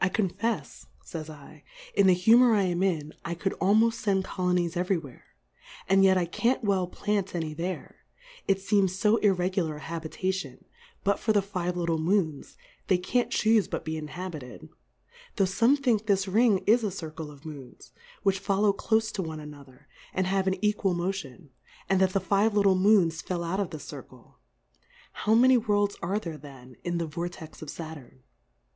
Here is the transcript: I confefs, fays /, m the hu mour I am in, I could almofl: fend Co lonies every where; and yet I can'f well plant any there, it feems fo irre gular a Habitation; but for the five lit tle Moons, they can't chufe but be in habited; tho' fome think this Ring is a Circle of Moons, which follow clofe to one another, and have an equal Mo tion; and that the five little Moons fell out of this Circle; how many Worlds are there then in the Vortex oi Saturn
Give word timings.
I 0.00 0.08
confefs, 0.08 0.86
fays 1.04 1.28
/, 1.30 1.96
m 1.96 2.06
the 2.06 2.14
hu 2.14 2.36
mour 2.36 2.54
I 2.54 2.62
am 2.62 2.84
in, 2.84 3.12
I 3.24 3.34
could 3.34 3.54
almofl: 3.54 3.92
fend 3.92 4.22
Co 4.24 4.44
lonies 4.44 4.76
every 4.76 4.96
where; 4.96 5.24
and 5.88 6.04
yet 6.04 6.16
I 6.16 6.24
can'f 6.24 6.62
well 6.62 6.86
plant 6.86 7.34
any 7.34 7.52
there, 7.52 7.96
it 8.46 8.58
feems 8.60 8.96
fo 9.02 9.16
irre 9.16 9.50
gular 9.50 9.74
a 9.78 9.80
Habitation; 9.80 10.66
but 11.02 11.18
for 11.18 11.32
the 11.32 11.42
five 11.42 11.76
lit 11.76 11.88
tle 11.88 11.98
Moons, 11.98 12.56
they 12.86 12.96
can't 12.96 13.32
chufe 13.32 13.68
but 13.68 13.84
be 13.84 13.96
in 13.96 14.06
habited; 14.06 14.68
tho' 15.34 15.42
fome 15.46 15.76
think 15.76 16.06
this 16.06 16.28
Ring 16.28 16.58
is 16.64 16.84
a 16.84 16.90
Circle 16.92 17.28
of 17.32 17.44
Moons, 17.44 17.90
which 18.22 18.38
follow 18.38 18.72
clofe 18.72 19.12
to 19.14 19.20
one 19.20 19.40
another, 19.40 19.88
and 20.14 20.28
have 20.28 20.46
an 20.46 20.64
equal 20.64 20.94
Mo 20.94 21.10
tion; 21.10 21.50
and 21.88 22.00
that 22.00 22.10
the 22.12 22.20
five 22.20 22.54
little 22.54 22.76
Moons 22.76 23.20
fell 23.20 23.42
out 23.42 23.58
of 23.58 23.70
this 23.70 23.82
Circle; 23.82 24.38
how 25.10 25.34
many 25.34 25.58
Worlds 25.58 25.96
are 26.00 26.20
there 26.20 26.38
then 26.38 26.76
in 26.84 26.98
the 26.98 27.06
Vortex 27.08 27.60
oi 27.60 27.66
Saturn 27.66 28.22